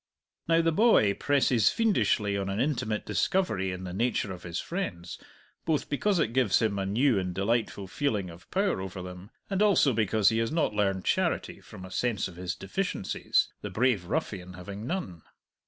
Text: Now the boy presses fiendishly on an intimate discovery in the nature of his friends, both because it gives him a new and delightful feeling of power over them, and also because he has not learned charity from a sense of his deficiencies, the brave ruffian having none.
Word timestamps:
Now 0.47 0.63
the 0.63 0.71
boy 0.71 1.13
presses 1.13 1.69
fiendishly 1.69 2.35
on 2.35 2.49
an 2.49 2.59
intimate 2.59 3.05
discovery 3.05 3.71
in 3.71 3.83
the 3.83 3.93
nature 3.93 4.33
of 4.33 4.41
his 4.41 4.59
friends, 4.59 5.19
both 5.63 5.89
because 5.91 6.17
it 6.17 6.33
gives 6.33 6.59
him 6.59 6.79
a 6.79 6.87
new 6.87 7.19
and 7.19 7.35
delightful 7.35 7.85
feeling 7.85 8.31
of 8.31 8.49
power 8.49 8.81
over 8.81 9.03
them, 9.03 9.29
and 9.47 9.61
also 9.61 9.93
because 9.93 10.29
he 10.29 10.39
has 10.39 10.51
not 10.51 10.73
learned 10.73 11.05
charity 11.05 11.61
from 11.61 11.85
a 11.85 11.91
sense 11.91 12.27
of 12.27 12.35
his 12.35 12.55
deficiencies, 12.55 13.53
the 13.61 13.69
brave 13.69 14.05
ruffian 14.05 14.53
having 14.53 14.87
none. 14.87 15.21